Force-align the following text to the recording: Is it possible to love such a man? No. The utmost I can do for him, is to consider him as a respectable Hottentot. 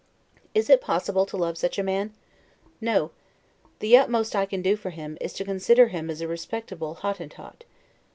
Is 0.55 0.67
it 0.67 0.81
possible 0.81 1.27
to 1.27 1.37
love 1.37 1.59
such 1.59 1.77
a 1.77 1.83
man? 1.83 2.11
No. 2.89 3.11
The 3.77 3.95
utmost 3.97 4.35
I 4.35 4.47
can 4.47 4.63
do 4.63 4.75
for 4.75 4.89
him, 4.89 5.15
is 5.21 5.31
to 5.33 5.45
consider 5.45 5.89
him 5.89 6.09
as 6.09 6.21
a 6.21 6.27
respectable 6.27 6.95
Hottentot. 7.03 7.63